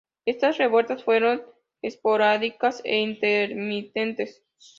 Estas 0.25 0.57
revueltas 0.57 1.03
fueron 1.03 1.43
esporádicas 1.83 2.81
e 2.83 2.97
intermitentes. 3.01 4.43